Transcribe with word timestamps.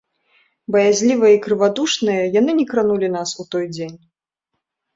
Баязлівыя 0.75 1.33
і 1.35 1.41
крывадушныя, 1.45 2.23
яны 2.39 2.51
не 2.63 2.67
кранулі 2.73 3.07
нас 3.19 3.29
у 3.45 3.49
той 3.55 3.65
дзень. 3.77 3.95